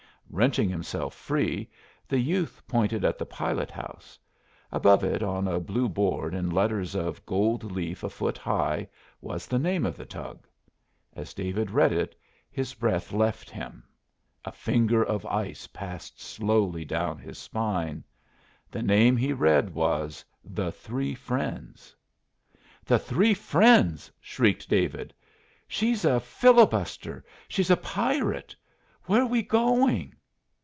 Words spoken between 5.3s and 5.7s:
a